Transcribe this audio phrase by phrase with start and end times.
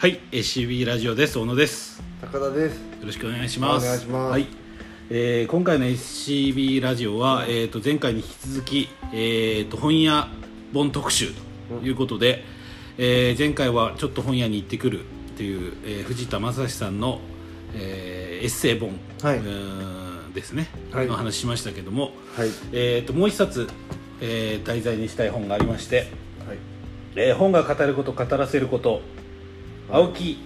[0.00, 1.38] はい SCB ラジオです。
[1.38, 2.02] 小野です。
[2.22, 2.76] 高田です。
[2.76, 3.84] よろしくお願いします。
[3.84, 4.30] お願いします。
[4.30, 4.46] はい。
[5.10, 10.28] えー今回の SCB ラジオは、えー、と前回に引き続き、えー、と本屋
[10.72, 11.32] 本特集
[11.68, 12.44] ということで、
[12.96, 15.00] えー前回はちょっと本屋に行ってくる
[15.36, 17.20] という、えー藤田正史さんの、
[17.74, 19.36] えーエッセイ本、はい。
[19.36, 21.08] うーんですね、はい。
[21.08, 22.48] の話しましたけども、はい。
[22.72, 23.68] えー、ともう一冊、
[24.22, 26.06] えー題材にしたい本がありまして、
[26.48, 26.58] はい。
[27.16, 29.02] えー本が語ること語らせること
[29.92, 30.38] 青木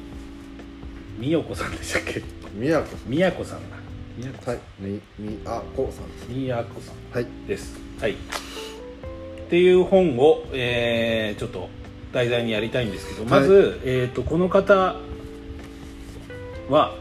[1.18, 2.22] 美代子さんでしたっけ？
[2.54, 3.70] 宮子宮子さん。
[3.70, 3.76] だ
[4.16, 4.62] 宮子さんはい。
[4.80, 7.26] みみあこさんです宮子さんはい。
[7.46, 7.78] です。
[8.00, 8.12] はい。
[8.12, 8.16] っ
[9.50, 11.68] ていう本を、えーちょっと
[12.12, 14.94] 題材にやりたいんですけどまず、えー、とこの方
[16.70, 16.94] は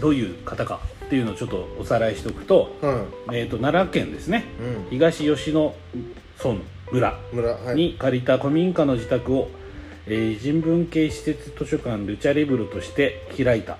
[0.00, 3.06] どういう方かっていうのをちょっとおさらいしておくと,、うん。
[3.32, 4.44] えー、と奈良県ですね。
[4.60, 4.90] うん。
[4.90, 5.74] 東吉野
[6.42, 6.60] 村
[6.92, 7.20] 村。
[7.32, 7.76] 村はい。
[7.76, 9.48] に借りた古民家の自宅を、
[10.06, 13.78] えー人文系施設図書館ルチャリブロとして開いた、は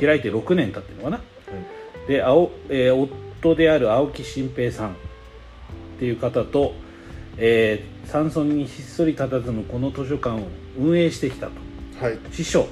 [0.00, 0.04] い。
[0.04, 1.16] 開いて6年経ってるのかな。
[1.16, 2.08] はい。
[2.08, 2.94] で青、えー
[3.42, 4.90] 夫である青木新平さん。
[4.90, 4.92] っ
[5.98, 6.72] ていう方と、
[7.36, 10.40] えー山村にひっそり佇むこの図書館を
[10.78, 11.52] 運営してきたと。
[12.04, 12.18] はい。
[12.32, 12.62] 師匠。
[12.62, 12.66] っ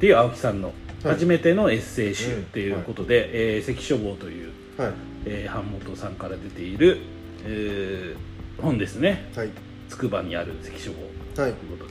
[0.00, 0.68] ていう青木さんの
[1.02, 1.14] はい。
[1.14, 2.40] 初めてのエッセイ集うん。
[2.42, 4.92] っていうことで、えー関書房という、はい。
[5.24, 6.98] えー版元さんから出ている、
[7.44, 9.30] えー本ですね。
[9.34, 9.50] はい。
[9.88, 11.90] 筑波にある関書房はいということ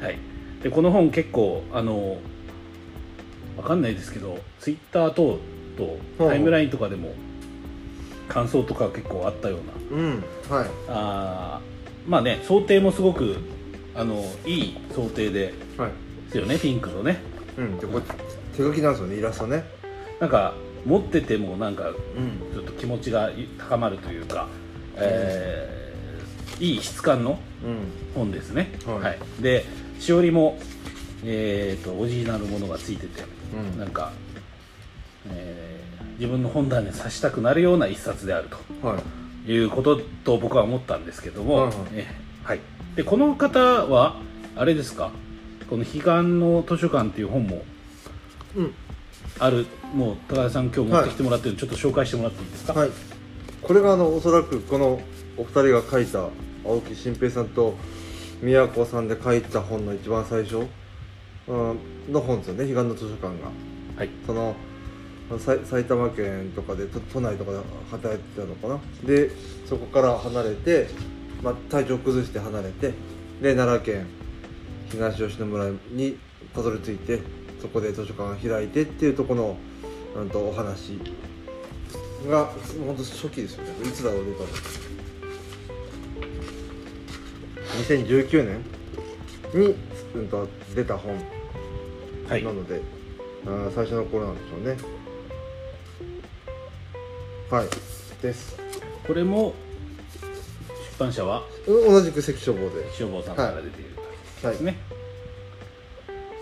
[0.00, 0.18] で,、はい、
[0.62, 2.18] でこの本結構あの
[3.56, 5.38] わかんないですけどツイッター等
[5.76, 7.14] とタイムラインとかでも
[8.28, 9.58] 感想とか結構あったよ
[9.90, 9.96] うな。
[9.98, 10.24] うん。
[10.50, 10.68] はい。
[10.88, 13.36] あーまあね想定もすごく
[13.94, 15.54] あのいい想定で。
[15.78, 15.90] はい。
[16.30, 17.20] すよねピンクのね。
[17.56, 17.78] うん。
[17.78, 18.02] でこれ
[18.56, 19.64] 手書きなんですよねイラストね。
[20.20, 21.94] なんか持っててもなんかうん。
[22.52, 24.48] ちょっと気持ちが高まるというか、
[24.96, 25.55] えー
[26.60, 27.78] いい質感のうん。
[28.14, 29.18] 本ですね、はい。
[29.42, 29.64] で
[29.98, 30.58] しおりも、
[31.24, 33.24] えー、とオリジナルものがついてて、
[33.74, 33.78] うん。
[33.78, 34.12] なんか、
[35.30, 35.76] えー
[36.16, 38.48] 自分の本棚に刺したくなるような一冊である
[38.82, 39.46] はい。
[39.46, 41.76] ということと僕は思ったんですけども、はいはい。
[41.92, 42.60] えーはい、
[42.94, 44.16] でこの方は
[44.56, 45.10] あれですか？
[45.68, 46.04] この「彼岸
[46.40, 47.62] の図書館」っていう本も
[48.56, 48.74] うん。
[49.38, 52.90] あるもう高田さん今日持ってきてもらってるのでちょっと紹介してもらっていいですか、はい。
[53.60, 54.98] これがあのおそらくこの
[55.36, 56.28] お二人が書いた
[56.64, 57.74] 青木新平さんと
[58.42, 60.66] 宮子さんで書いた本の一番最初、
[61.48, 61.78] うん、
[62.12, 63.50] の本ですよね彼岸の図書館が。
[63.96, 64.10] はい。
[64.26, 64.54] その
[65.38, 67.58] さ埼玉県とかで都都内とかで
[67.90, 68.80] 働いてたのかな？
[69.04, 69.30] で
[69.66, 70.86] そこから離れて、
[71.42, 72.92] まあ、体調崩して離れて
[73.42, 74.06] で奈良県
[74.88, 76.16] 東吉野村に
[76.54, 77.18] たどり着いて
[77.60, 79.56] そこで図書館が開いてっていうところ
[80.14, 81.00] のなんとお話
[82.28, 82.46] が
[82.86, 83.70] 本当初期ですよね。
[83.88, 84.46] いつだろう出たの
[87.76, 88.64] 2019年
[89.54, 89.74] に、
[90.14, 91.14] うん、と出た本
[92.28, 92.42] はい。
[92.42, 92.80] なので、
[93.46, 94.76] あー最初の頃なんでしょうね。
[97.50, 97.68] はい。
[98.20, 98.58] です。
[99.06, 99.54] これも
[100.20, 102.90] 出版社はう同じく関書房で。
[102.92, 103.90] 消防さんから出ている
[104.40, 104.76] とはいですね、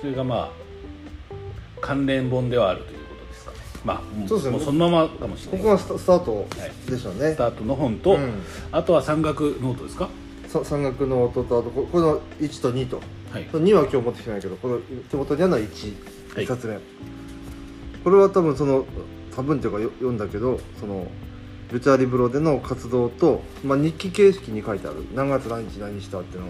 [0.00, 0.50] それがまあ
[1.80, 3.58] 関連本ではあるということですかね。
[3.84, 4.56] まあもうそうですね。
[4.56, 5.60] もうそのままかもしれない。
[5.60, 6.46] ここがスタート
[6.90, 8.42] でしょうね、スタートの本と、うん。
[8.72, 10.06] あとは山岳ノートですか？
[10.06, 10.10] さ
[10.62, 13.00] 山岳の音とあとここの1と2と。
[13.32, 13.48] はい。
[13.50, 14.78] その2は今日持ってきてないけどこの
[15.10, 15.94] 手元にあるのは1、
[16.36, 16.44] はい。
[16.44, 16.78] 1冊目。
[18.04, 18.84] これは多分その
[19.34, 21.08] 多分っていうかよ読んだけどその
[21.72, 25.04] ルチャリブロでの活動と、まあ、日記形式に書いてある。
[25.14, 26.48] 何月何日何したっていうの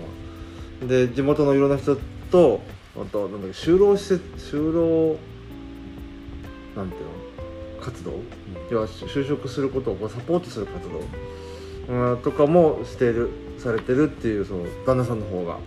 [0.82, 0.86] が。
[0.88, 1.96] で地元のいろんな人
[2.30, 2.60] と
[2.96, 5.16] あとなんだっけ就労施設就労
[6.76, 7.14] なんていうの？
[7.80, 8.12] 活動、
[8.70, 11.00] 要は就職することをこうサポートする活動。
[12.12, 13.28] うんとかもしている
[13.64, 15.58] されてるっていうその旦那さんの方が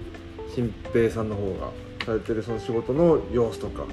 [0.53, 1.71] 新平さんの方が
[2.05, 3.85] されてるその仕事の様子とか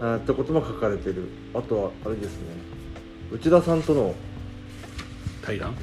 [0.00, 1.28] あってことも書かれてる。
[1.54, 2.46] あとはあれですね。
[3.30, 4.14] 内田さんとの
[5.42, 5.74] 対談？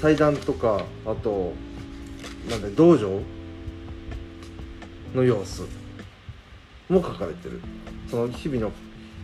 [0.00, 1.52] 対談とかあと
[2.48, 3.20] なんだ道場
[5.14, 5.62] の様子
[6.88, 7.60] も書かれてる。
[8.08, 8.70] その日々の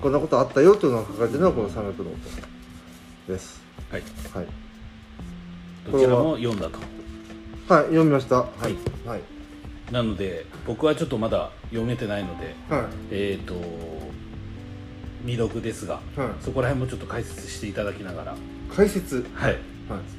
[0.03, 2.15] こんなことあったよっていうのが書かれてるのがこの山岳ノー
[3.27, 3.63] トです。
[3.91, 4.03] はい。
[4.35, 4.47] はい。
[5.93, 6.79] どちらも読んだと
[7.71, 8.39] はい読みました。
[8.39, 9.07] はい。
[9.07, 9.21] はい。
[9.93, 12.85] なので僕はちょっとまだ読めてないのではい。
[13.13, 13.55] えっ、と
[15.21, 16.29] 未読ですがはい。
[16.41, 18.37] そこら辺もちょっと解説していただきながら
[18.75, 19.25] 解説？
[19.35, 19.53] はい。
[19.53, 19.61] はい。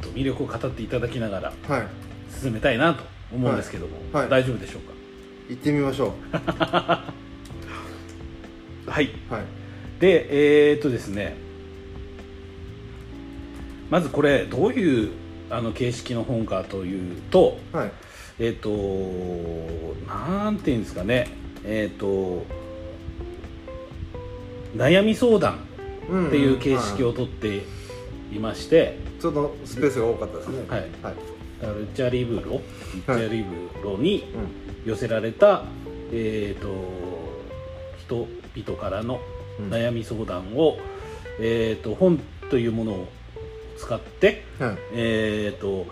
[0.02, 1.88] ちょっと魅力を語っていただきながらはい。
[2.42, 3.04] 進めたいなと
[3.34, 4.22] 思うんですけども、はい。
[4.22, 4.30] はい。
[4.30, 4.82] 大丈夫でしょう
[5.50, 7.04] 行ってみましょか
[8.88, 9.44] はい、うはい。
[10.00, 11.36] でえー、っとですね
[13.90, 15.12] まずこれどういう
[15.52, 17.92] あの形式の本かというと,、はい。
[18.40, 18.70] えっ、と
[20.08, 21.28] なんていうんですかね。
[21.66, 22.46] えっ、と
[24.76, 25.60] 悩み相談
[26.10, 27.64] うんっていう形式はをとって
[28.34, 29.22] いまして、い。
[29.22, 30.66] ちょっとスペースが多かったですね。
[30.68, 30.80] はい。
[31.04, 31.16] はい。
[31.80, 34.34] ルチャリブロルチャリブロに
[34.86, 35.66] う寄せられた、
[36.12, 36.68] えー、と
[38.00, 39.20] 人々からの
[39.60, 39.70] んうん。
[39.70, 40.80] 悩み相談を、
[41.40, 42.20] えー、と本
[42.50, 43.08] というものを
[43.82, 45.88] 使って、はいえーと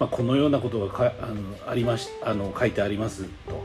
[0.00, 3.64] まあ、このようなことがかあのありましあの書いてありますと。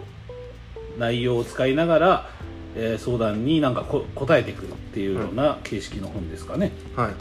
[0.97, 2.29] 内容を使いながら、
[2.75, 6.71] えー相談になんかこ答えてくるっていうような形式の本ですかね。
[6.97, 7.11] はい。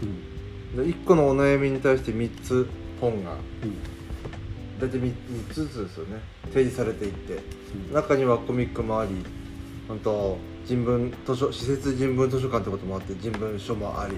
[0.76, 0.90] うん。
[0.90, 2.68] で1個のお悩みに対して3つ
[3.00, 3.40] 本がうん。
[4.80, 5.14] 大体 3,
[5.52, 6.20] つずつですよね。
[6.46, 7.34] 提示されていって。
[7.88, 7.94] うん。
[7.94, 9.24] 中にはコミックもあり
[9.86, 14.16] 本当人文図書施設人文図書館ってこともあって人文書もあり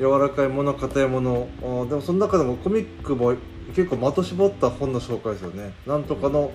[0.00, 1.48] 柔らかいもの硬いもの。
[1.88, 3.34] でもその中でもコミックも
[3.76, 5.74] 結構的絞った本の紹介ですよね。
[5.86, 6.50] なんとかの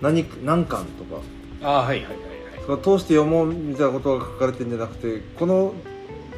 [0.00, 1.20] 何何巻とか。
[1.60, 2.82] ああはいはいはいはい。
[2.82, 5.74] 通して読もうみたいなことが書かれてるんじゃなくてこの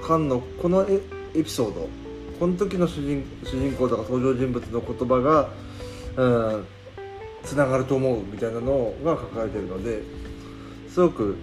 [0.02, 1.00] 巻のこのエ
[1.34, 1.88] エピソード。
[2.40, 5.50] この時の主人主人公とか登場人物の言葉が
[6.16, 6.66] うん
[7.42, 10.02] つながると思うみたいなのが書かれてるので
[10.88, 11.36] すごく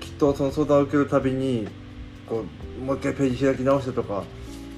[0.00, 1.66] きっとその相談を受けるたびに
[2.28, 2.44] こ
[2.80, 4.24] うもう一回ページ開き直してとか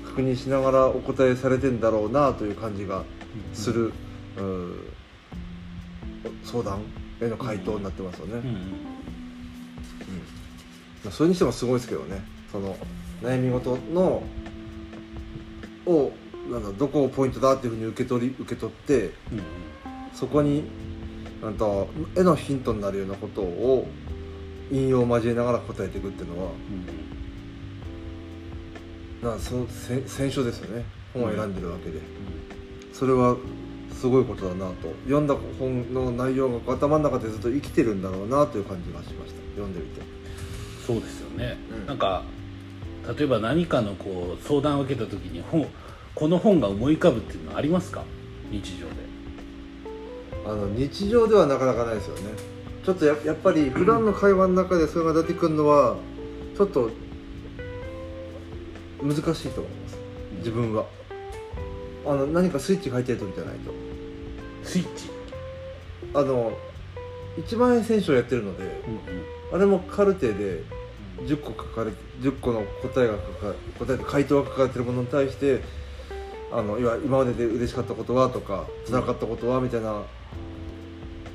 [0.05, 3.05] 確認しながらお答えされてんだろうなという感じが
[3.53, 3.93] する、
[4.37, 4.81] うん。
[6.45, 6.81] 相談
[7.21, 8.35] への回答になってますよね。
[8.35, 8.55] うんうん。
[11.05, 12.23] まあそれにしてもすごいですけどね。
[12.51, 12.77] その
[13.23, 14.23] 悩み事の
[15.87, 16.13] を
[16.51, 19.13] なんだどこをポイントだっていうふうに受け取り受け取ってうん
[20.15, 20.65] そこに
[21.43, 23.87] なんと絵のヒントになるようなことを
[24.71, 26.98] 引用を交えながら答えていくっていうのはうん
[29.23, 30.85] なんかそのせ選書ですよね。
[31.13, 32.03] 本を選んでるわけで、う
[32.93, 33.37] それは
[33.93, 34.95] すごいことだなと。
[35.05, 39.41] 読んだ本の内容が頭の中でずっと生きてるんだろうなという感じがしました。
[39.57, 40.01] 読んでみて。
[40.01, 40.05] ん
[40.87, 41.87] そうですよね、うん。
[41.87, 42.23] なんか
[43.19, 45.67] 例えば何かのこう相談を受けた時に本
[46.15, 48.05] この本が思い浮かぶっていうのはありますか？
[48.51, 48.93] 日常で。
[50.47, 52.23] あの日常ではなかなかないですよね。
[52.85, 55.97] ちょっとややっぱり普段の会話の中でそれが出てくるのは
[56.57, 56.91] ちょっと
[59.03, 59.99] 難しいと思います。
[60.39, 60.87] 自分は
[62.07, 63.73] あの何かスイッチが入ってる時じゃないと。
[64.63, 65.11] スイッチ、
[66.15, 66.53] あの
[67.39, 70.63] 1万円選手をやってるのでうんあれもカルテで
[71.23, 75.63] 10個書かれ10個の答えが書か答えと回答が書かれてるものに対して
[76.53, 80.03] あの今までで嬉しかったことはとか辛かったことはみたいな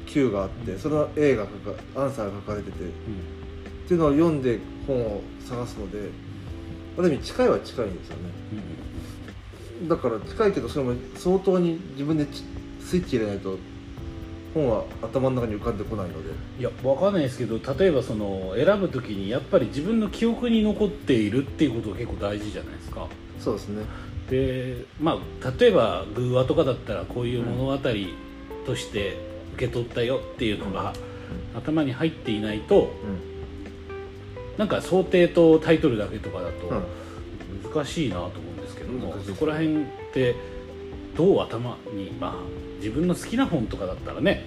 [0.06, 6.10] Q があってそれは A が書かアンサーが書かれててっていうのを読んで本を探すので
[6.98, 8.22] ある意味近いは近いんですよね。
[9.82, 9.88] うん。
[9.88, 12.44] だから近いけどそれも相当に自分でち
[12.80, 13.58] スイッチ入れないと
[14.54, 16.30] 本は頭の中に浮かんでこないので。
[16.60, 23.08] いやわかんないですけど例えばその選ぶ時にやっぱり自分の記憶に残っているっていうことが結構大事じゃないですか。
[23.40, 23.84] そうですね。
[24.30, 27.78] でまあ例えば偶話とかだったらこういう物語
[28.66, 29.18] として
[29.56, 30.94] 受け取ったよっていうのが
[31.56, 32.92] 頭に入っていないと
[34.58, 36.84] なんか想定とタイトルだけとかだとうん。
[37.74, 39.28] 難しいなと思うんですけども、難しい。
[39.30, 40.36] そこら辺って
[41.16, 42.34] どう頭にまあ
[42.78, 44.46] 自分の好きな本とかだったらね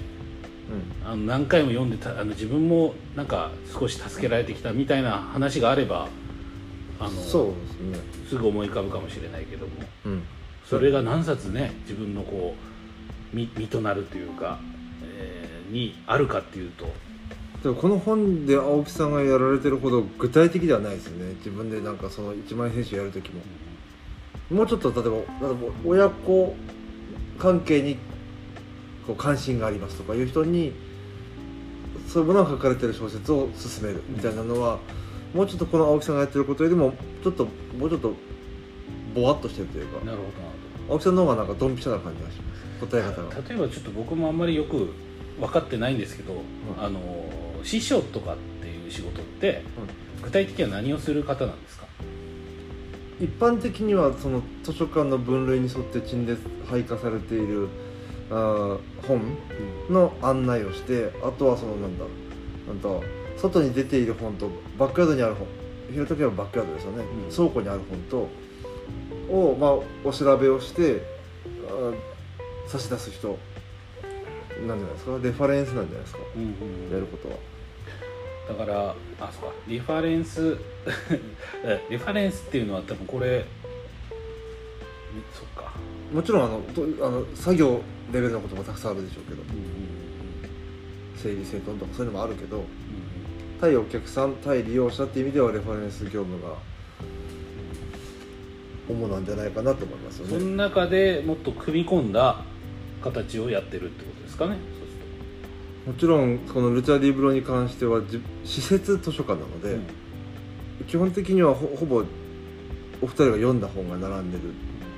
[1.04, 6.09] あの何回も読んでたあの自分もなんか少し助けられてきたみたいな話があれば
[6.99, 7.47] あのそう
[7.92, 8.26] ですね。
[8.28, 9.73] すぐ思い浮かぶかもしれないけども
[10.07, 10.23] うん。
[10.64, 12.54] それが何冊ね自分のこ
[13.33, 14.59] う身身となるというか、
[15.02, 16.87] えーにあるかっていうと
[17.62, 21.34] でもこの本で青木さんがやられてるほど具体的ではないですよね。
[21.38, 23.40] 自分でなんかその一万円選手やる時も。
[24.50, 25.46] もうちょっと例えば
[25.84, 26.54] 親子
[27.38, 27.96] 関係に
[29.06, 30.72] こう関心がありますとかいう人に
[32.06, 34.78] そういうものが書かれてる小説を勧めるみたいなのは、
[35.34, 37.46] もうちょっとこの青木さんがやってることよりもちょっと
[37.76, 38.14] もうちょっと
[39.14, 40.04] ぼわっとしてるというか。
[40.04, 40.56] なるほどな
[40.88, 42.86] 青木さんの方がなんかドンピシャな感じがします。
[42.86, 43.34] 答え方が。
[43.34, 44.90] と例えばちょっと僕もあんまりよく
[45.40, 46.36] 分かってないんですけど、ん。
[46.78, 47.00] あの
[47.66, 49.62] 師匠とかっていう仕事って、
[50.23, 51.87] 具体的には何をする方なんですか？
[53.20, 57.68] 一般的にはその図書館の分類に沿って陳列配下されている
[58.30, 59.20] あー本
[59.90, 62.04] の案内をしてあとはそのなんだ
[62.68, 63.02] なんと
[63.37, 65.49] 外に出ている本とバックヤードにある本。
[65.90, 67.35] 広時はバックヤードですよね、うん。
[67.35, 68.28] 倉庫にある本と
[69.32, 69.70] を、まあ、
[70.04, 71.02] お調べをして
[72.68, 73.38] 差し出す人。
[74.66, 75.18] なんじゃないですか？
[75.23, 76.18] レファレンスなんじゃないですか？
[76.35, 76.44] うんう
[76.90, 76.92] ん。
[76.92, 77.37] やることは
[78.49, 79.55] だからあそうか。
[79.67, 80.57] リファレンス
[81.65, 83.45] えリファレンスっていうのは多分これ
[85.33, 85.73] そっか。
[86.12, 87.81] もちろんあのとあの作業
[88.12, 89.43] レベルのこともたくさんあるでしょうけど。
[89.43, 89.87] うんうん
[91.17, 92.65] 整理整頓とかそういうのもあるけどうん。
[93.59, 96.57] 対お客さん対利用者っていう意味ではレファレンス業務が
[98.88, 100.38] 主なんじゃないかなと思いますよね。
[100.38, 102.45] その中でもっと組み込んだ
[103.03, 104.59] 形をやってるってことですかね
[105.87, 109.78] もちろんこのルチャリブロに関してはじ施設図書館なので、そうす
[110.81, 112.05] る基本的にはほほぼ
[113.00, 114.45] お二人が読んだ本が並んでる。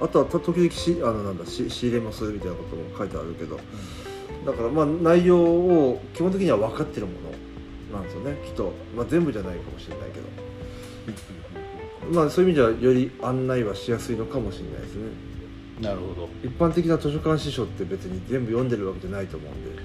[0.01, 3.61] あとはた時々しあのなんだし仕入れもするみたいなことも書いてあるけど。
[4.47, 7.13] だからまあ内容をと基本的には分かってるも
[7.93, 10.21] のなんですよねきっと、まあ、全部じゃないかもしれないけ
[12.13, 15.03] ど、まあ、そういう意味ではより案内はしやすいのかもしれないですね。
[15.03, 15.29] うん
[15.83, 16.29] なるほど。
[16.43, 19.81] 一般的な図書館司書って別に全部読んでるわけじゃないと思うんで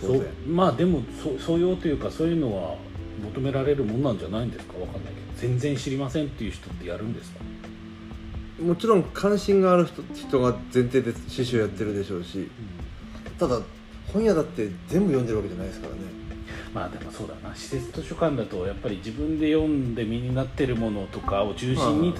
[0.00, 2.76] 当そう然まあでもそ素養というかそういうのは
[3.22, 4.78] 求められるもんなんじゃないんですか？
[4.78, 5.26] わかんないけど。
[5.36, 7.40] 全然知りませんっていう人ってやるんですか？
[8.62, 12.48] もちろん関心がある人人が前提で司書やってるでしょうし。
[13.38, 13.60] ただ
[14.12, 16.00] 本屋だって全部読んでるわけじゃないですからね。
[16.72, 17.54] まあでもそうだな。
[17.54, 22.18] 施設図書館だとやっぱり自分で読んで身になってるものとかを中心にはい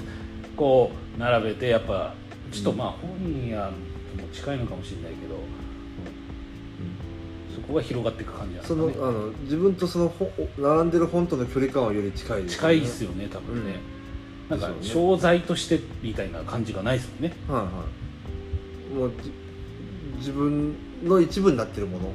[0.56, 2.14] こう並べてやっぱ
[2.50, 3.70] ちょっとうんまあ本屋
[4.16, 5.40] とも近いのかもしれないけど、そ
[7.68, 8.96] こが広がっていく感じなんですそかね。
[8.96, 13.76] のあの自分とその本並んでる本との距離感はより近いです近いっすよね多分ね、
[14.48, 14.88] なんかですよね。
[14.88, 17.36] 商材としてみたいな感じがないですもんね。
[17.48, 17.68] はいは
[18.92, 18.94] い。
[18.94, 19.32] もうじ
[20.18, 22.12] 自分の一部になってるもの。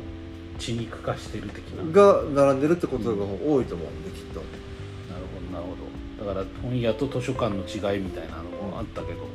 [0.60, 1.92] 血肉化してる的な。
[1.92, 4.42] が並んでるってことが多いと思うんできっと。
[4.42, 6.34] なるほどなるほど。
[6.34, 9.28] だから本屋と図書館の違いみたいなのもあったけど、そうい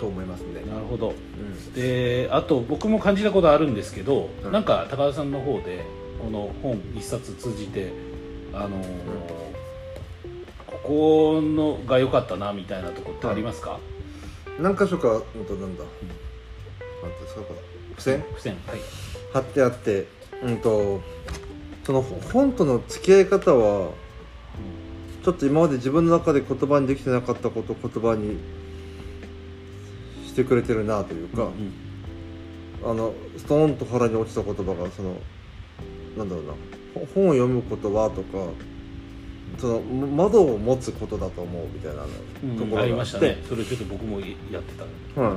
[0.00, 1.10] と思いますねなるほど。
[1.10, 1.72] うん。
[1.74, 4.52] であと僕も感じたことあるんですけど、うん。
[4.52, 5.84] なんか高田さんの方で
[6.24, 7.92] この本一冊通じて
[8.52, 8.84] あのー
[10.66, 13.78] ここのが良かったなみたいなとこってありますか、
[14.58, 15.92] 何箇所かうんとなんだ、なん。
[15.92, 16.08] てい
[17.18, 17.42] うんですか。
[17.42, 18.80] これ付箋付箋はい。
[19.32, 20.06] 貼ってあって
[20.42, 21.00] うんと
[21.84, 23.90] その本との付き合い方は
[25.24, 28.38] ちょっと今まで自分の中で言葉にできてなかったことを言葉に
[30.40, 31.72] してくれてるなというか、うん
[32.82, 35.14] あのストーンと腹に落ちた言葉がその
[36.16, 36.52] なんだろうな
[36.94, 38.38] ほ本を読むことはとか
[39.58, 42.04] その窓を持つことだと思うみたいな
[42.42, 43.36] うんところがあって、ありましたね。
[43.46, 44.72] それちょっと僕もやって
[45.14, 45.36] た、はい、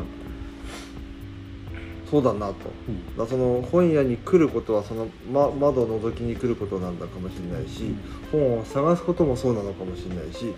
[2.09, 2.55] そうだなと。
[2.87, 3.17] うん。
[3.17, 7.93] だその本屋に来ることはその、ま、窓を覗きに来ることなんだかもしれないし、
[8.31, 10.53] 本を探すこともそうなのかもしれないし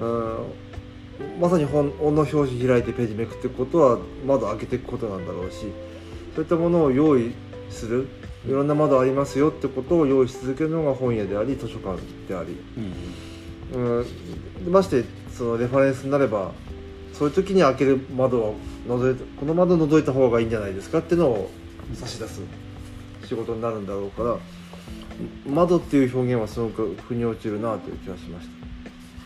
[0.00, 0.67] うん
[1.40, 5.66] まさに本の表紙開いてページめくっていくことは窓開けていくことなんだろうし
[6.34, 7.34] そういったものを用意
[7.70, 8.08] する
[8.46, 12.56] いろんな窓ありますよってことを用意し続けるのが本屋であり図書館であり、
[13.74, 13.98] うん。
[13.98, 16.52] うん、ましてそのレファレンスになれば
[17.12, 18.54] そういう時に開ける窓を
[18.86, 21.50] 覗いてこの窓を覗いた方がいいんじゃないですかっていうのを
[21.94, 22.40] 差し出す
[23.24, 24.36] 仕事になるんだろうから
[25.46, 28.48] 窓っていう表現はすごく腑に落ちるなという気がしまし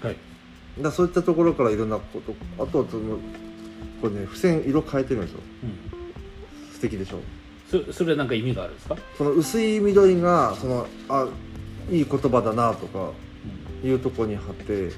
[0.00, 0.08] た。
[0.08, 0.31] はい。
[0.80, 3.18] だそういったところからいろんなことあとはその
[4.00, 5.66] これね付箋色変えてるんですよう。
[5.66, 7.18] ん素敵でしょ。
[7.70, 11.26] そそれはなんか意味があるんですか、その薄い緑がそのあ
[11.90, 13.10] いい言葉だなとか
[13.84, 14.90] いうところに貼って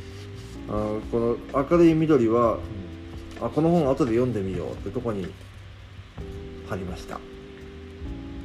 [0.68, 0.72] あ
[1.12, 2.58] この明るい緑は
[3.40, 5.26] あこの本後で読んでみようってとこに
[6.68, 7.20] 貼りました。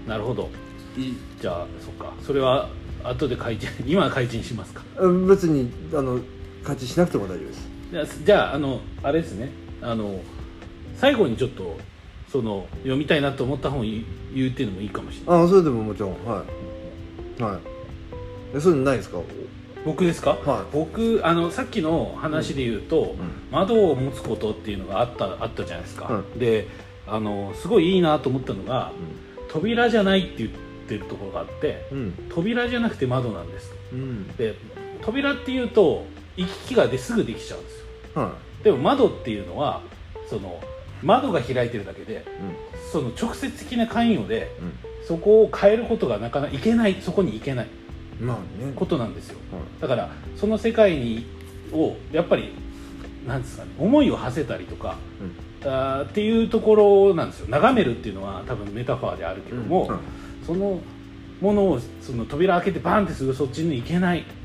[0.07, 0.49] なるほど。
[0.97, 1.17] いい。
[1.39, 2.13] じゃあそっか。
[2.21, 2.69] それは
[3.03, 4.83] 後で開陳 今開陳しますか？
[4.99, 6.19] うん別にあの
[6.63, 7.69] 開示しなくても大丈夫です。
[7.91, 9.49] じゃあじゃああのあれですね。
[9.81, 10.19] あの
[10.97, 11.77] 最後にちょっと
[12.31, 14.03] その読みたいなと思った本言う
[14.35, 15.43] 言うっていうのもいいかもしれない。
[15.45, 16.43] あそれでももちろんは
[17.39, 17.41] い。
[17.41, 17.59] はい。
[18.55, 19.19] えそういうのないですか？
[19.85, 20.73] 僕ですか、はい。
[20.73, 23.15] 僕あのさっきの話で言うと、
[23.49, 26.67] 窓を持つことっていうのがあったあったじゃないですか、はで
[27.07, 28.91] あのすごいいいなと思ったのが
[29.47, 30.49] 扉じゃないって言っ
[30.87, 32.13] てるところがあってうん。
[32.29, 33.73] 扉じゃなくて窓なんです。
[33.93, 34.27] うん。
[34.35, 34.55] で
[35.01, 36.05] 扉っていうと
[36.39, 37.79] 行き来がですぐできちゃうんです
[38.15, 38.21] よ。
[38.21, 39.81] はでも窓っていうのは
[40.29, 40.59] その
[41.03, 42.23] 窓が開いてるだけでいうん。
[42.91, 44.51] その直接的な関与で
[45.03, 47.67] うそこを変えることがなかなかいけないそこに行けない
[48.21, 48.73] んまあね。
[48.75, 49.37] ことなんですよ。
[49.51, 49.81] はい。
[49.81, 51.25] だからその世界に
[51.71, 52.53] をやっぱり
[53.27, 54.97] なんですかね思いを馳せたりとか
[55.63, 57.47] あーっていうところなんですよ。
[57.49, 60.45] 眺めるっていうのは多分メタファーであるけども、うん。
[60.45, 60.79] その
[61.41, 64.38] ものをその扉開けてバンってすぐそっちに行けない、えー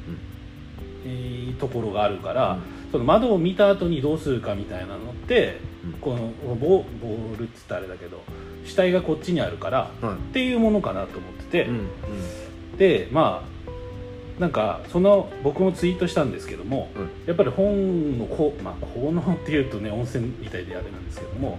[1.59, 2.59] ところがあるから、
[2.91, 5.93] その窓を見た後にどうするかみたいなのって、うん。
[5.95, 8.23] このボボールっつったらあれだけど
[8.65, 10.15] 主体がこっちにあるからはい。
[10.15, 11.89] っていうものかなと思ってて、うん
[12.79, 17.11] でまあなんかその僕もツイートしたんですけども、うん。
[17.27, 21.59] やっぱり本のこう、まあ、効能っていうとね温泉みたいであれなんですけども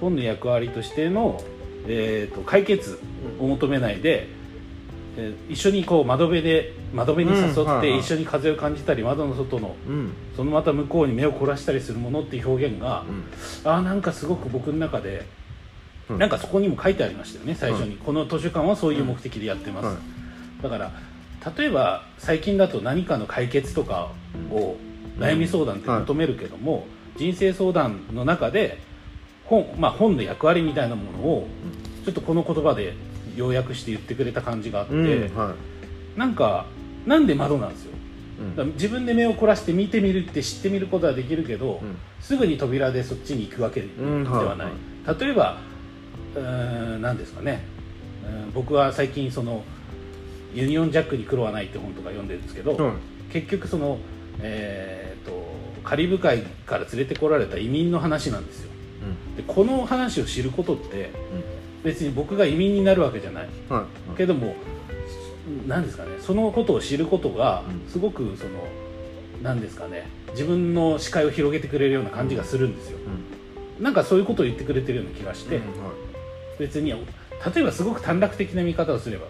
[0.00, 1.42] 本の役割としての、
[1.86, 3.00] えー、と解決
[3.38, 4.39] を求めないで、えー
[5.48, 10.12] 一緒にこう窓辺で窓辺に誘って一緒に風を感じたり窓の外のうん。
[10.36, 13.04] そのまた向こうに目を凝らしたりするものっていう表現が、
[13.64, 15.26] あーなんかすごく僕の中で、
[16.08, 16.18] うん。
[16.18, 19.96] なんかそこにも書いてありましたよね最初に、この図書館はそういう目的でやってます、はい
[20.62, 20.92] だから
[21.56, 24.10] 例えば最近だと何かの解決とか
[24.50, 24.76] を
[25.18, 26.86] 悩み相談って求めるけども、
[27.16, 28.78] 人生相談の中で
[29.44, 31.48] 本,、まあ、本の役割みたいなものを
[32.04, 32.94] ちょっとこの言葉で
[33.36, 35.54] 要約して言ってくれた感じがあって、うんは
[36.16, 36.66] なんか
[37.06, 37.92] なんで窓なんですよ。
[37.92, 41.96] いだから自分で目を凝らして見てみるって知ってみることはできるけど、うん。
[42.20, 45.58] すぐに扉でそっちに行くわけでうんはない、例えば
[47.00, 47.64] 何ですかね。
[48.24, 49.64] うん僕は最近その
[50.54, 52.92] 「ユニオンジャックに黒はない」って本とか読んでるんですけど、はい
[53.32, 53.98] 結局その、
[54.40, 58.70] えー、とカリブ海から連れてこられた移民の話なんですよ。
[59.36, 61.10] でこの話を知ることって
[61.82, 63.48] 別に僕が移民になるわけじゃない。
[63.70, 63.84] うんは
[64.14, 64.16] い。
[64.16, 64.54] けども
[65.66, 66.10] 何ですかね。
[66.20, 67.90] そのことを知ることがうん。
[67.90, 68.50] すごくその
[69.42, 70.08] 何ですかね。
[70.32, 72.98] 自分の視界を広げてくれるような感じがするんですよ。
[73.80, 75.62] なんかそういうことを言ってくれてるような気がして、うん。
[75.62, 75.70] はい。
[76.58, 79.26] 別に例えばすごく短絡的な見方をすれば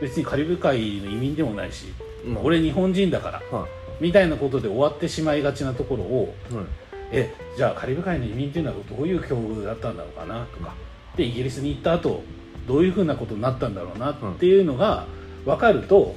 [0.00, 1.86] 別にカリブ海の移民でもないし、
[2.24, 3.66] うん俺日本人だからは
[3.98, 6.64] みたいなことで終わってしまいがちなところをいはい。
[7.12, 10.74] えじゃあカリブ海の移民っていうのはどういう境遇だったんだろうかなとか
[11.16, 12.22] でイギリスに行った後
[12.66, 15.06] どういうふうなことになったんだろうなっていうのが
[15.44, 16.14] 分かると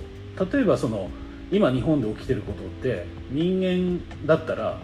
[0.51, 1.09] 例えばその
[1.51, 4.79] 今日本で起きてることって人間だったら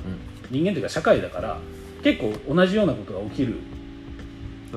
[0.50, 1.58] 人間というか社会だから
[2.04, 3.60] 結構同じようなことが起きる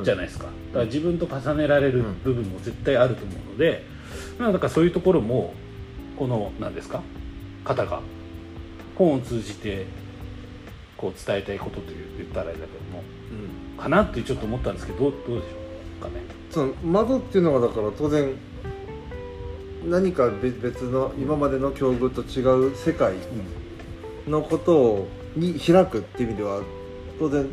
[0.03, 3.85] じゃないですか、だから自分と重ねられる部分も絶対あると思うので、
[4.39, 5.53] なんかそういうところも
[6.19, 7.03] この何ですか
[7.65, 8.01] 方が
[8.97, 9.87] 本を通じて
[10.97, 13.12] こう伝えたいことという言ったらあれだけどもうん
[13.79, 15.57] かなってちょっと思ったんですけどどうどうでしょ
[16.01, 16.14] うかね。
[16.51, 18.35] その窓っていうのがだから当然
[19.85, 23.14] 何か別別の今までの境遇と違う世界
[24.29, 26.62] のことをに開くっていう意味では
[27.18, 27.49] 当然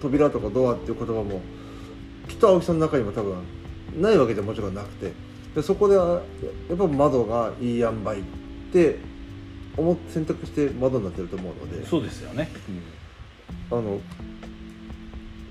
[0.00, 1.40] 扉とかドアっていう言葉も
[2.28, 3.36] きっと青木さんの中にも多分
[4.00, 5.12] ないわけじゃもちろんなくて。
[5.54, 6.22] でそこでは
[6.68, 8.22] やっぱ窓がいい塩梅っ
[8.72, 8.98] て
[9.76, 11.84] 思って選択して窓になってると思うので。
[11.86, 12.48] そうですよね、
[13.70, 14.00] あの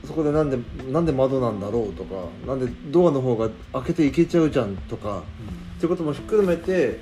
[0.10, 0.58] そこでなんで
[0.92, 2.16] なんで窓なんだろうとか
[2.48, 7.00] なんでドアの方が開けていけちゃうじゃんとかっていうこともひっくるめて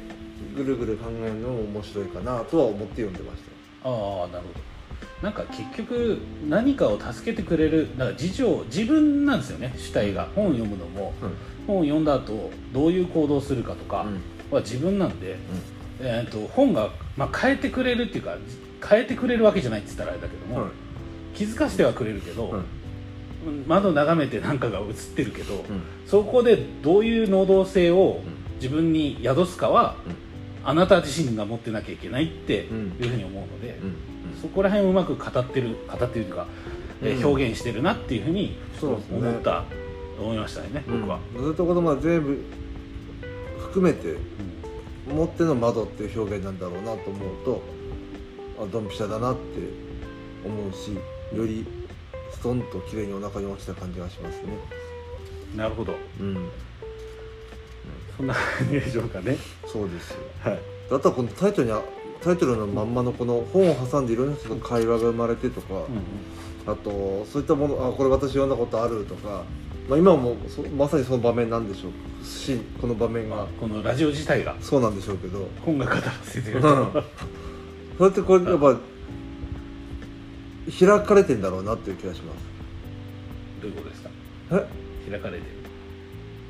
[0.57, 3.43] ぐるぐる考えるのも面白いかなとは思って読んでまし
[3.85, 4.59] ああなるほど。
[5.21, 6.17] なんか結局
[6.49, 10.27] 何かを助けてくれるだから自助自分なんですよね主体が。
[10.35, 11.13] 本を読むのも。
[11.21, 11.27] た、
[11.65, 14.05] 本を読んだ後どういう行動をするかとか
[14.51, 15.37] は自分なんで、
[16.01, 18.35] えー、と本が、まあ、変えてくれるっていうか
[18.85, 20.71] 変えてくれるわけじゃないって言ったらあれだけども、はい。
[21.33, 22.61] 気づかせてはくれるけど、はい
[23.67, 25.63] 窓眺めて何かが映ってるけど、うん。
[26.05, 28.37] そこでどういう能動性をうん。
[28.57, 29.95] 自分に宿すかは、
[30.63, 32.77] あなた自身が持ってなきゃいけないってうん。
[32.99, 34.41] いうふうに思うので、うん。
[34.41, 36.47] そこら辺をうまく語ってる語ってるというか、
[37.01, 38.97] え表現してるなっていうふうに思
[39.31, 39.65] った、
[40.19, 42.43] 思いましたね僕は、うん、そういっとまで全部
[43.59, 44.57] 含めてうん。
[45.15, 47.61] 持っての窓っていう表現なんだろうなと思うと
[48.59, 49.41] あドンピシャだなって
[50.45, 50.93] 思うし
[51.35, 51.65] より
[52.31, 54.57] ストンと綺麗にお腹に落ちた感じがしますね。
[55.55, 55.95] なるほど。
[56.19, 56.49] うん。
[58.15, 59.37] そんな感じでしょうかね。
[59.65, 60.17] そうですよ。
[60.41, 60.59] はい。
[60.91, 61.81] あとはこのタイトルにあ
[62.21, 65.83] タイトルのまんまのこの本を挟んでいろんな人と会話が生まれてとか、
[66.65, 69.43] あとそういったものあこれ私読んだことあるとか、
[69.87, 72.25] まあ、今もそまさにその場面なんでしょう。
[72.25, 73.47] しこの場面が。
[73.59, 74.55] このラジオ自体が。
[74.61, 75.47] そうなんでしょうけど。
[75.63, 78.77] 本が語らせてるそうやってこれやっぱ
[80.71, 82.37] 開かれてんだろうなっていう気がします。
[83.61, 84.09] どういうことですか？
[84.51, 84.67] え？
[85.09, 85.43] 開かれてる。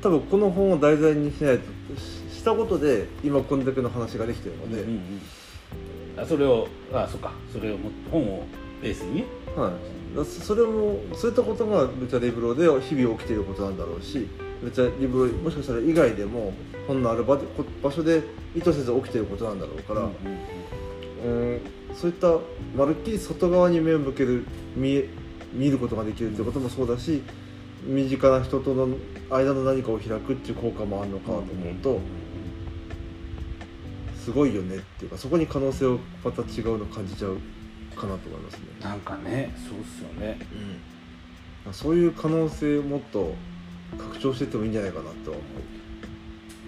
[0.02, 1.64] 多分この本を題材にしないと
[2.00, 5.20] ししたことで今こんだけの話ができてるので、うんうん
[6.16, 7.32] あそれをあそっか。
[7.52, 8.44] それをも本を
[8.82, 9.16] ベースに？
[9.16, 9.24] ね
[9.56, 9.70] は
[10.12, 14.28] い、だそそれもそういったことがルチャリブロで日々起きていることなんだろうし
[14.62, 16.52] ルチャリブロもしかしたら以外でも
[16.86, 17.38] 本のある場
[17.82, 18.22] 場所で
[18.56, 20.08] 意図せず起きていることなんだろうから、うん
[21.24, 21.52] うん。
[21.52, 21.60] うん
[22.00, 22.38] そういった
[22.76, 25.08] まるっきり外側に目を向ける見え
[25.52, 27.22] 見ることができるってこともそうだし
[27.82, 28.88] 身近な人との
[29.30, 32.00] 間の何かを開くっていう効果もあるのかと思うと
[34.24, 37.38] すごいよねっていうかそこに可能性をまた違うの感じちゃう
[37.96, 38.60] かなと思いますね。
[38.80, 40.38] なんかねそうっすよね。
[41.66, 43.34] うん、そういう可能性をもっと
[43.98, 45.46] 拡張していってもいいんじゃないかなとは思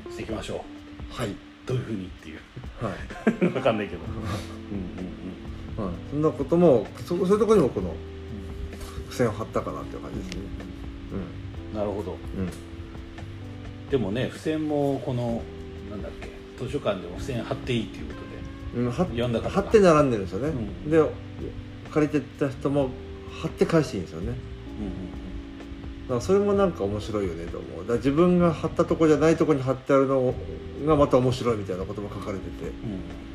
[0.09, 0.11] う。
[0.11, 0.65] していきましょ
[1.11, 1.15] う。
[1.15, 1.37] はい。
[1.67, 2.41] どういうふうにっていう。
[2.83, 4.01] はい、 分かんないけど。
[4.73, 5.20] うんうん
[5.85, 7.95] はい、そんなこともそそういうところにもこの
[9.11, 10.43] 付箋を貼ったかなっていう感じですね。
[11.73, 11.79] うん。
[11.79, 12.17] なるほど。
[12.37, 12.45] うん。
[12.45, 12.51] うん
[13.91, 15.43] でもね付箋もこの
[15.91, 16.31] なんだっけ
[16.65, 18.81] 図書館でも付箋貼っていいっていうことで。
[18.83, 20.53] うんは読んだ方が貼って並んでるんですよね、
[20.85, 20.91] うん。
[20.91, 21.03] で
[21.93, 22.91] 借りてた人も
[23.43, 24.27] 貼って返していいんですよね。
[24.29, 24.93] うんうん
[26.03, 27.81] だからそれもなんか面白いよねと思う。
[27.81, 30.35] だから自分が貼ったとこじゃないとこに貼ってあるの
[30.85, 32.69] がまた面白いみたいなことも書かれてて。
[32.85, 33.30] うんうん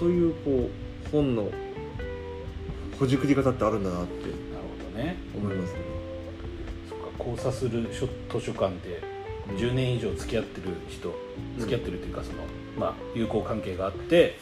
[0.00, 0.70] そういうこ
[1.06, 1.50] う本の
[2.98, 4.34] ほじくり方ってあるんだなってなる
[4.90, 5.16] ほどね。
[5.36, 5.78] 思いますね。
[6.88, 9.02] そっか交差する書図書館で
[9.58, 11.14] 10年以上付き合ってる人
[11.58, 12.38] 付き合ってるっていうかその、
[12.78, 14.38] まあ、友好関係があって、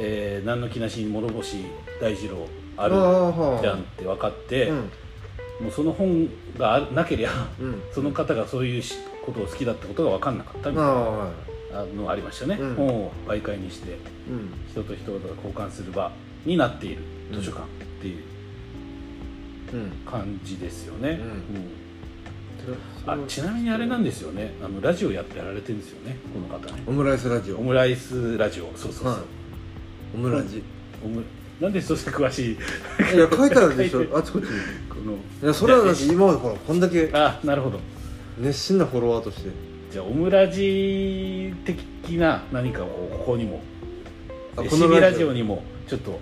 [0.00, 1.64] えー何の気なしに諸星
[2.00, 2.46] 大二郎
[2.78, 4.76] あるあじゃんって分かって、うん。
[4.76, 7.82] もうその本があなけりゃうん。
[7.92, 8.94] その方がそういうし
[9.26, 12.74] ことを好きだったことが分かんなかったみあたいなあのありましたね、うん。
[12.74, 13.92] 本を媒介にして
[14.28, 14.50] うん。
[14.70, 16.10] 人と人が交換する場
[16.44, 17.02] になっている
[17.32, 17.66] 図書館っ
[18.00, 18.22] ていう
[19.74, 19.90] うん。
[20.06, 21.20] 感じですよね、
[23.06, 24.52] うあちなみにあれなんですよね。
[24.62, 26.16] あのラジオやってやられてるんですよね。
[26.34, 26.82] この方ね。
[26.86, 27.58] オムライスラジオ。
[27.58, 28.64] オムライスラジオ。
[28.76, 29.20] そうそうそう、はい。
[30.14, 30.62] オムラジ。
[31.04, 31.22] オム
[31.60, 33.14] なんでそして詳しい？
[33.14, 34.04] いや 書いてあるでしょ。
[34.16, 34.44] あちこち。
[34.44, 34.48] に
[34.88, 37.80] このいやそれはだって今までほらこんだけあなるほど。
[38.38, 39.50] 熱心なフォロワーとして
[39.90, 41.78] じゃあオムラジ的
[42.18, 43.60] な何かをここにも
[44.56, 45.32] このラジオ。
[45.32, 46.18] にもちょっと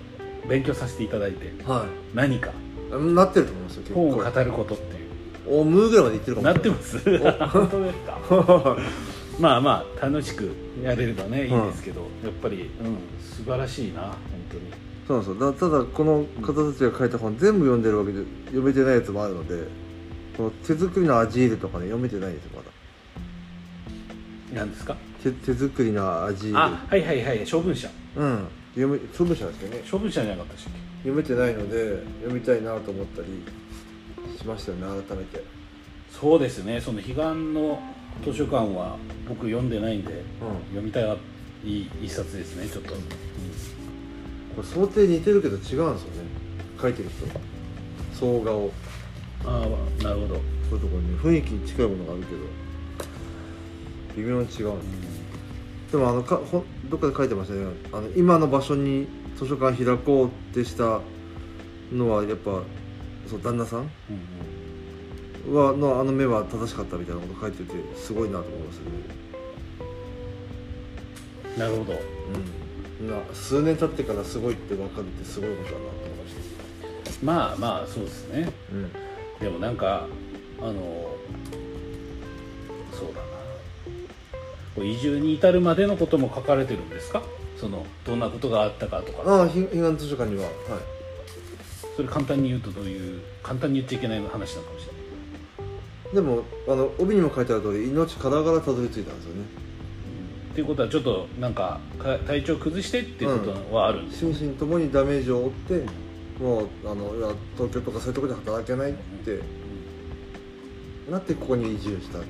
[0.47, 1.51] 勉強させていただいて。
[1.63, 2.51] は何か。
[2.91, 5.59] いなってると思いますよ結本を語構ることっていう。
[5.59, 6.47] おムーぐらいまでいってるかも。
[6.47, 6.99] なっしてれます？
[7.49, 8.77] 本当ですか？
[9.39, 10.49] まあまあ楽しく
[10.83, 11.49] やれればねい。
[11.49, 14.11] いんですけど、やっぱり、うん、素晴らしいな本
[14.51, 14.63] 当に。
[15.07, 19.63] そうなんですよだただこの方たちが書いた本全部読んでるわけで読めてないやつもあるので
[20.35, 22.67] この手作りのアジールとかね読めてないんですよまだ
[24.53, 24.95] 何ですか？
[25.23, 28.47] 手手作りのアジールあはいはいはい処分者うん。
[28.75, 29.83] 読め処分者ですよね。
[29.89, 33.27] 処分者じゃなかったでしたっ読めてないので読みたいなと思ったり
[34.37, 35.37] しましたよね改めて。
[35.39, 35.43] け
[36.11, 36.79] そうですね。
[36.79, 37.17] その彼岸
[37.53, 37.79] の
[38.23, 40.15] 図書館は僕読んでないんで、う
[40.69, 41.17] 読みたい
[41.63, 42.99] いい一冊ですねちょっと、こ
[44.61, 45.93] れ想定似てるけど違うんですよね
[46.81, 47.27] 書いてる人。
[48.15, 48.71] 総顔
[49.45, 49.67] あ
[50.01, 50.35] あなるほど、
[50.69, 52.41] そういうところに雰囲気に近いものがあるけど
[54.17, 54.73] 微妙に違う。
[54.73, 54.79] ん。
[55.91, 57.65] でもあのかほんどっかで書いてましたね。
[57.93, 61.01] あの今の場所に図書館開こうってした
[61.93, 62.63] のはやっぱ
[63.27, 63.89] そう旦那さん
[65.45, 68.91] うんはのあの目は正しかったみたいなこと書いててすごいなと思いますよね。
[71.55, 71.93] うん、なるほど。
[72.99, 73.07] うん。
[73.07, 76.09] な数年経ってからすごいって分かるってすごいことだなと思い
[77.05, 78.51] ましまあまあそうですね。
[78.69, 78.91] たうん。
[79.39, 80.07] でもなんか
[80.59, 80.73] あの
[82.91, 83.21] そうだ
[84.83, 87.23] 移住に至るまでのことも書かれてるんですか？
[87.59, 89.23] そのどんなことがあったかとか。
[89.25, 90.53] ああひ彼岸図書館にははい。
[91.95, 96.15] それ簡単に言うとどういう簡単に言っちゃいけない話なのかもしれない。
[96.15, 99.41] でもあの帯にも書いてある通り命からがらたどり着いたんですよね。
[100.51, 105.85] っていうことはちょっとなんかか体調崩してっていうことはあるんですよ、心身ともにダメージを負って
[106.39, 109.39] もうあのいや東京とかそういうところで働けないって
[111.11, 112.27] なってここに移住した、はい、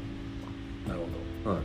[0.90, 1.02] なる
[1.46, 1.58] ほど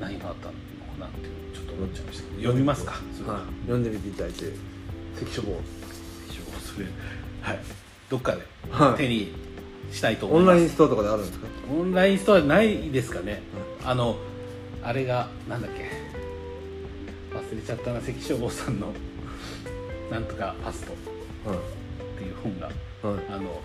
[0.00, 0.56] 何があったのか
[0.98, 2.36] なっていうちょっと思っちゃいましたけど。
[2.42, 2.94] 読みますか？
[3.16, 3.34] それは。
[3.36, 4.52] はい、読んでみていただいて
[5.18, 5.60] 関書房
[6.74, 6.86] それ
[7.42, 7.58] はい。
[8.08, 8.96] どっかではい。
[8.96, 9.32] 手に
[9.92, 11.46] したいと思います、オンラインストアとかであるんですか？
[11.70, 13.42] オンラインストアないですかね、
[13.84, 14.16] あの
[14.82, 15.90] あれがなんだっけ？
[17.36, 18.92] 忘れちゃったな関消防さんの
[20.10, 20.92] 「なんとかパスト」
[21.50, 22.70] はっていう本がい
[23.06, 23.24] はい。
[23.30, 23.60] あの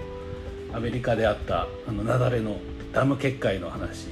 [0.73, 2.57] アメリカであったあの雪崩の
[2.93, 4.07] ダム決壊の話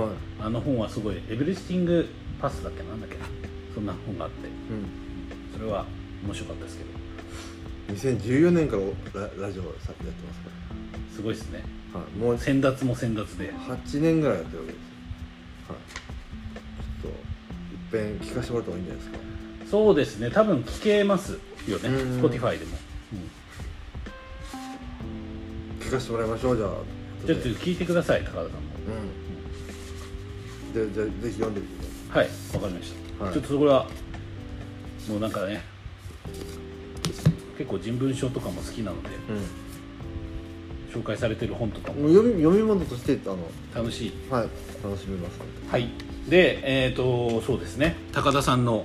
[0.00, 0.10] はい。
[0.40, 2.08] あの本はすごいエブリスティング
[2.40, 3.16] パスだっけなんだっけ？
[3.16, 3.24] な
[3.74, 4.46] そんな本があって。
[4.48, 5.58] うん。
[5.58, 5.86] それは
[6.24, 6.90] 面白かったですけど。
[8.18, 10.50] 2014年からララジオさやってますか
[11.14, 11.62] すごいですね。
[11.94, 13.52] ら、はい、もう先達も先達で。
[13.52, 15.74] 8年ぐらいやってるわけですよ。
[15.74, 15.78] はい。
[17.02, 17.12] ちょっ
[17.92, 19.18] といっぺん聞かせてもらった方がいいんじゃないですか。
[19.70, 20.30] そうですね。
[20.30, 21.32] 多分聞けます
[21.68, 21.88] よね。
[21.88, 22.20] うん。
[22.20, 22.76] Spotify でも、
[25.80, 26.70] 聞かせてもらいましょうじゃあ。
[27.26, 28.48] ちょっと聞いてください高田さんも。
[28.50, 29.25] うん
[30.76, 33.32] でじゃあぜひ読んでみてくだはいわかりました、はい。
[33.32, 33.86] ちょっとそこは
[35.08, 35.62] もうなんかね
[37.56, 39.14] 結構人文書とかも好きなのでさ
[40.98, 43.38] い、紹介されてる本とかうん、ももう読み読み物としてあの
[43.74, 44.12] 楽しい。
[44.30, 44.48] はい
[44.84, 45.88] 楽しめますはい。
[46.28, 47.96] でえっ、とそうですね。
[48.12, 48.84] 高田さんの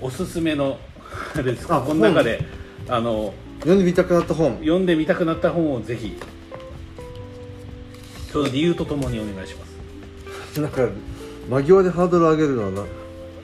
[0.00, 0.78] おすすめの
[1.34, 1.66] あれ です。
[1.66, 2.44] かあこの中で
[2.88, 4.58] あの読んでみたくなった本。
[4.58, 6.16] 読んでみたくなった本をぜひ
[8.32, 9.79] その理由とともにお願いします
[10.56, 10.88] なんか
[11.48, 12.82] 間際でハードル上げるのはな。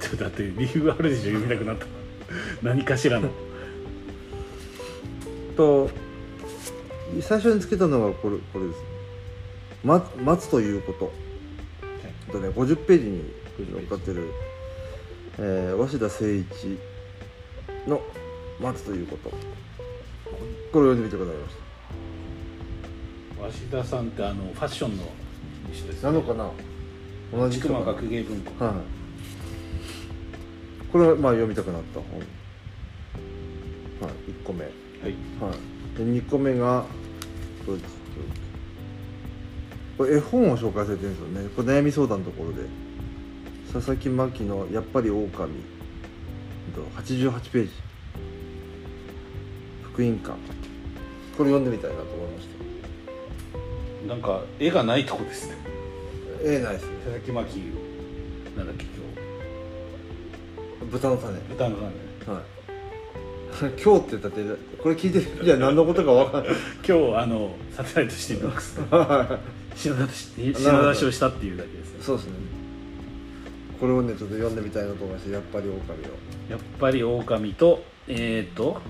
[0.00, 1.86] ちょっとだって理由あるでしょ読みたくなった。
[2.62, 3.30] 何かしらの。
[5.56, 5.90] と
[7.20, 8.80] 最初につけたのがこれこれです
[9.82, 11.12] 「ま待つということ」
[12.30, 13.24] とね50ページに
[13.72, 14.28] 載っかってる、
[15.38, 16.78] えー、鷲田誠一
[17.88, 18.02] の
[18.60, 19.30] 「待つということ」
[20.72, 21.40] これを読んでみてください
[23.40, 25.04] まし鷲田さんってあのファッションの
[25.72, 26.50] 人です、たなのかな？
[27.32, 27.92] 同じ千曲人か。
[27.92, 28.64] な学芸文庫。
[28.64, 28.74] はい。
[30.92, 32.00] これはまあ読みたくなった。
[32.00, 34.30] 本はい。
[34.30, 34.64] 1個目。
[34.64, 34.72] はい。
[35.04, 35.98] はい。
[35.98, 36.84] で2個目が
[37.64, 37.96] これです
[39.98, 41.48] これ絵本を紹介されてるんですよね。
[41.56, 42.62] これ悩み相談のところで。
[43.72, 45.26] 佐々木真希の「やっぱり狼」
[46.96, 47.70] 88ページ。
[49.82, 50.66] 福音館。
[51.36, 52.48] これ読んでみたいなと思いまし
[54.08, 55.75] なんか絵がないとこですね
[56.38, 56.92] た絵ないですね。
[57.04, 57.58] 佐々木真希
[58.56, 58.92] なんだっけ今
[60.90, 61.34] 豚の種。
[61.34, 61.88] 日豚の種。
[62.36, 62.44] はい。
[63.82, 64.42] 今日ってだって
[64.78, 66.54] これ聞いてるじゃ何のことか分かんない。
[66.86, 68.78] 今日あのサテライトシティボックス
[69.74, 70.12] 品出
[70.94, 71.98] しをしたっていうだけですね。
[72.02, 72.32] そうですね。
[73.80, 75.82] これをねちょっと読んでみたいなと思いましてやっぱり狼を。
[76.50, 78.80] やっぱり狼とえっ、ー、と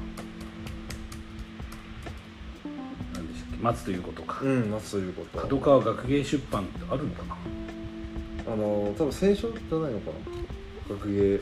[3.60, 5.38] 待つということか、うん待つということ。
[5.38, 7.36] 角川学芸出版ってあるのかな？
[8.52, 10.10] あの多分選書じゃないのか
[10.88, 10.94] な？
[10.94, 11.40] 学芸。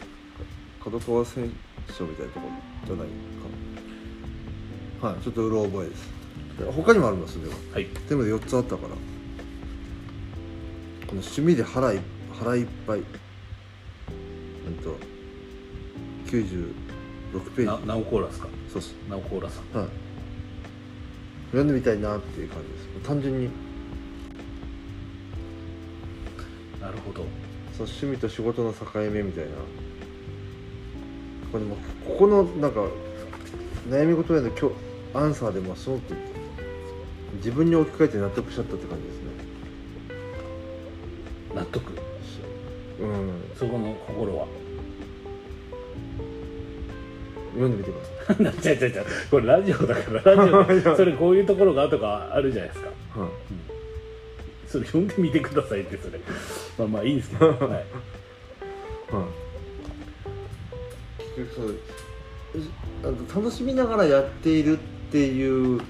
[0.83, 1.50] 角川選
[1.96, 2.53] 書みたいなところ
[2.87, 3.12] じゃないか
[5.03, 5.09] な。
[5.11, 6.09] はいちょっとうろ覚えです。
[6.59, 8.88] で他にもありますでははい全部で4つあったから。
[8.88, 8.96] こ
[11.16, 12.00] の趣味で腹い
[12.38, 13.00] 腹いっぱい。
[13.00, 14.96] うんと
[16.27, 16.72] 96
[17.57, 17.66] ページ。
[17.66, 18.48] なナオコーラスか。
[18.72, 18.94] そうっす。
[19.11, 19.88] ナオコーラさんはい
[21.55, 23.07] 読んでみたいなっていう感じです。
[23.07, 23.49] 単純に。
[26.81, 27.21] なるほど。
[27.79, 29.51] そう趣味と仕事の境目みたいな。
[29.53, 29.57] こ
[31.53, 32.81] こにもここのなんか
[33.88, 34.75] 悩み事への今日
[35.14, 36.14] アンサーでもすごく
[37.35, 39.31] 自分に置き換えて納得しちゃったって感じですね。
[41.55, 41.93] 納得？
[43.01, 43.45] うん。
[43.55, 44.49] そこの心は？
[47.53, 52.91] 読んでみてくださ違う違う違うこれラジオだからラジオ それこういうところがとかあるじゃないですか。
[53.17, 53.29] い、はい
[54.75, 56.19] それ読んでみてくださいってそれ。
[56.77, 57.83] まあまあいいんですけど、はい、はい、
[61.37, 61.77] 結局そう
[63.05, 64.81] あの楽しみながらやっているっ
[65.13, 65.81] ていう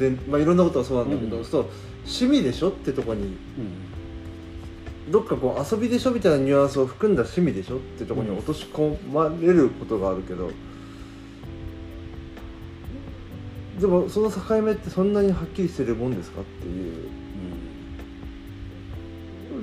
[0.00, 1.44] 前、まあ、いろんなことはそうなんだけど、うん。
[1.44, 1.66] そう
[2.04, 5.12] 趣味でしょってとこにうん。
[5.12, 10.50] どっかこう遊びでしょみたいなニュアンスを含んだ趣味でしょってところに落とし込まれることがあるけど、
[13.80, 17.24] でもその境目ってそんなにはっきりしてるもんですかっていう。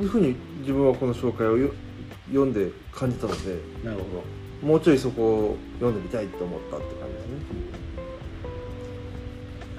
[0.01, 1.71] いうふうに自分はこの紹介をよ
[2.27, 4.03] 読んで感じたのでうんなるほ
[4.63, 4.67] ど。
[4.67, 7.35] もうちょいそこを読んでみたいと思ったって感じですね。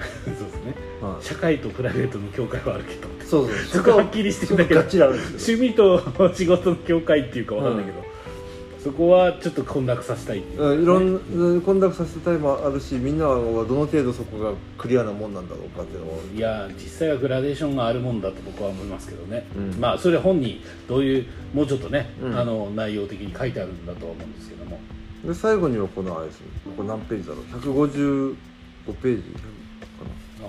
[0.38, 0.74] そうですね。
[1.00, 2.78] はい社会とプライベートの境界はあ。
[2.78, 6.00] るけどそうそうそこははっきりしてるんだけど趣味と
[6.34, 8.04] 仕事の境界っていうかわかんないけど、
[8.82, 11.14] そこはちょっと混濁させたいいう、うんいろん
[11.54, 19.80] な混濁させたいもあるしみんなはどの程度そこがクリアなもんなんだろうかっていうのをいや実際はグラデーションがあるもんだと僕は思いますけどね、うん。
[19.80, 22.36] まあそれ本にどういうもうちょっとね、うん。
[22.36, 24.80] あの内容的に書いてあるんだとは思うんですけども。
[25.24, 27.44] で最後にはこのあれですねこれ何ページだろう。
[27.44, 28.36] 155
[29.00, 29.38] ページか
[30.42, 30.46] あ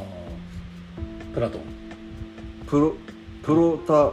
[1.29, 1.33] ー。
[1.35, 1.61] プラトン。
[1.61, 1.67] な
[2.65, 2.93] プロ
[3.43, 4.11] プロタ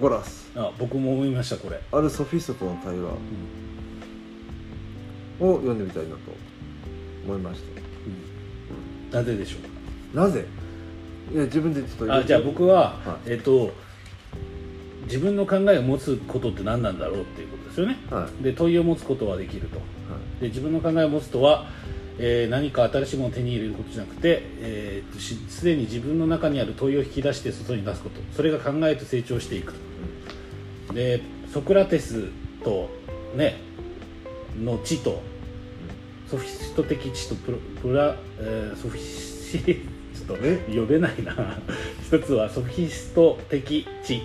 [0.00, 0.50] ゴラス。
[0.56, 3.12] あ僕も思いましたこれ、あるソフィストとの対話。
[5.40, 5.50] うん。
[5.50, 6.18] を読んでみたいなと
[7.26, 7.60] 思いまし
[9.10, 9.10] うん。
[9.10, 9.36] なぜ？
[9.36, 10.46] でしょうたなぜ
[11.32, 13.32] いや自分でちょっとかあじゃあ僕は、はい。
[13.32, 13.72] えっと
[15.04, 17.98] 自分の考えを持つことって何なんだろうっていうことですよね。
[18.10, 18.22] はい。
[18.22, 19.78] はいで問いを持つことはできると。
[20.40, 21.66] で自分の考えを持つとは、
[22.18, 28.20] えー何か新しいものを手に入れることじゃなくてえーすでに自分の中にある問いを引き出して外に出すこと。
[28.34, 29.74] それが考えと成長していく
[30.88, 30.94] と。
[30.94, 31.20] で
[31.52, 32.28] ソクラテス
[32.62, 32.88] と
[33.34, 33.56] ね
[34.62, 35.22] の知と
[36.30, 39.58] ソフィスト的知とプロプラ、えーソフィシ
[40.14, 40.58] ちょっとえ？
[40.74, 41.58] 呼べないな。
[42.06, 44.22] 一つはソフィスト的知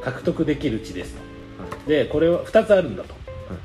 [0.00, 1.88] 獲得できる知ですと。
[1.88, 3.14] でこれは2つあるんだと。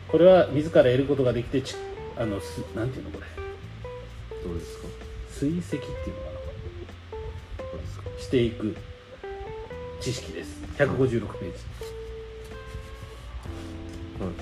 [0.10, 1.76] これは自ら得ることができてち
[2.22, 3.26] あのすなんていうのこれ。
[4.44, 4.88] どうですか
[5.40, 6.30] 追跡っていうのか
[7.58, 8.04] どうですか？
[8.16, 8.76] なしていく
[10.00, 10.62] 知識です。
[10.78, 11.58] 156ページ。
[14.24, 14.34] はい。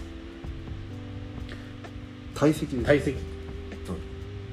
[2.35, 3.25] 堆積です堆積はい。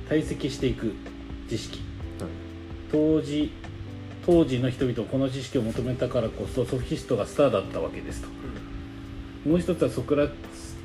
[0.08, 0.94] 堆積していく
[1.48, 1.80] 知識。
[2.20, 2.30] はい。
[2.92, 3.50] 当時
[4.24, 8.28] 当時の人々はこの知識を求めたからこそソフィストがスターだったわけですと、
[9.48, 10.28] もう一つはソクラ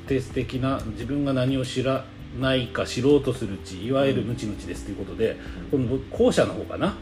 [0.08, 2.04] テス的な自分が何を知ら
[2.40, 5.36] ないか知ろうとする知いわゆる無知の知ですということで、
[5.70, 6.94] この後者の方かな？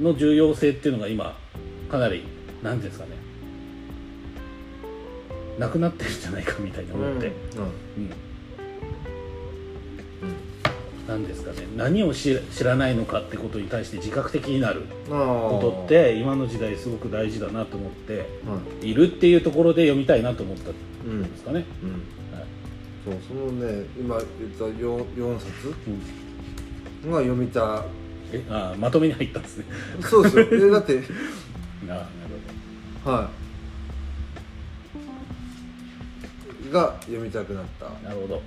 [0.00, 1.38] の重要性っていうのが今
[1.90, 2.24] かなり
[2.62, 3.12] 何ですかね？
[5.58, 7.30] なくなってるんじゃないかみたいに思って、う
[8.00, 8.12] ん。
[11.08, 11.66] なんですかね？
[11.76, 20.74] 何を知知らないのかってことに対して自覚的になるこことって今の時代すごく大事だなと思ってはいるっていうところで読みたいなと思ったん
[21.06, 21.90] うんですかね、うん。
[21.92, 22.00] はい
[23.06, 25.74] そうそのね今言った 4, 4冊？
[27.04, 27.10] うん。
[27.12, 27.84] が読みた。
[28.32, 29.64] えあまとめに入ったんですね。
[30.00, 30.46] そうですよ。
[30.50, 31.00] えだって。
[31.86, 32.08] あなる
[33.04, 33.30] は
[36.68, 36.72] い。
[36.72, 37.86] が読みたくなった。
[37.86, 38.42] ほどなるほど。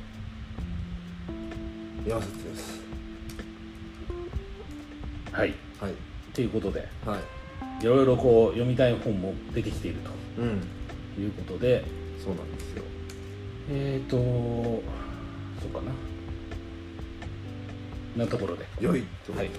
[2.05, 2.81] 4冊です。
[5.31, 5.53] はい。
[5.79, 5.93] はい。
[6.33, 7.19] ということではい。
[7.83, 9.99] いろいろこう読みたい本も出てきている
[10.37, 10.61] うん。
[11.15, 11.85] ということで
[12.21, 12.83] そうなんですよ
[13.71, 14.17] えーと
[15.61, 15.81] そうか
[18.17, 18.25] な。
[18.25, 18.65] なところで。
[18.79, 19.33] 良いと。
[19.33, 19.49] はい。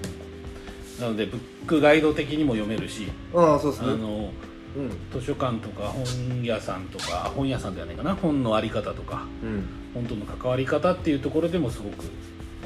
[1.01, 3.93] なのでブックガイド的にも読めるしああそうですね。
[3.93, 4.31] あの
[4.77, 5.21] うん。
[5.21, 8.15] 図書館とか本屋さんとか本屋さんではないかな。
[8.15, 9.65] 本のあり方とかうん。
[9.95, 12.05] 本との関わり方っていうところでもすごく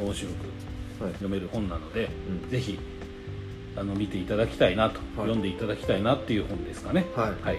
[0.00, 1.12] 面白くはい。
[1.14, 2.08] 読める本なので、
[2.44, 2.50] うん。
[2.50, 2.78] ぜひ
[3.76, 5.08] あの見ていただきたいなと、はい。
[5.16, 7.06] 読んでいただきたいなっていう本ですかね。
[7.14, 7.30] はい。
[7.30, 7.58] はい、はい。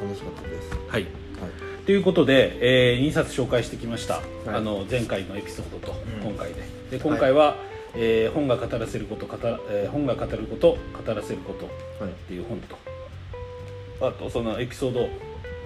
[0.00, 0.70] 楽しかったです。
[0.70, 1.06] はい、はい
[1.86, 4.20] ということで、え2冊紹介してきました、い。
[4.46, 6.28] あの前回のエピソードとうん。
[6.28, 6.52] 今回
[6.90, 7.56] で,、で今回は、
[7.94, 11.66] えー本が語らせること語ら、えー本が語ること語らせること
[12.04, 12.12] はい。
[12.12, 12.76] っていう本と。
[14.06, 15.00] あとそのエピソード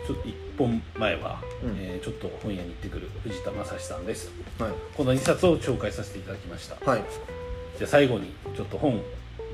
[0.07, 1.77] ちょっと1本前は、うん。
[1.79, 4.31] えーちょっと本屋に行ってくる藤田正史さんです。
[4.59, 4.71] はい。
[4.97, 6.77] この2冊を紹介させていただきました。
[6.91, 7.03] はい。
[7.79, 9.01] じゃあ最後にちょっと本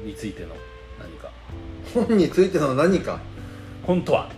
[0.05, 0.49] についての
[1.01, 1.31] 何か。
[1.95, 3.19] 本についての何か？
[3.87, 4.31] 本とは？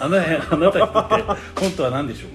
[0.00, 2.30] あなあなたにとって本とは何でしょう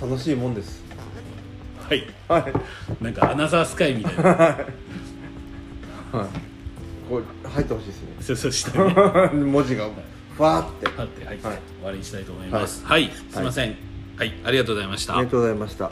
[0.00, 0.82] 楽しいもんです。
[0.84, 2.06] かはい。
[2.28, 2.52] はい。
[3.02, 4.22] なんかアナザースカイみたいな。
[4.22, 6.26] はい。
[7.08, 8.08] こう入ってほしいですね。
[8.20, 9.88] そうそうしたね文字が。
[10.36, 10.88] ふわーって。
[10.90, 11.56] パッて入ってはい。
[11.56, 12.84] 終わりにしたいと思います。
[12.84, 13.76] はい、すいません。
[14.16, 15.16] はい、ありがとうございました。
[15.16, 15.90] ありがとうございました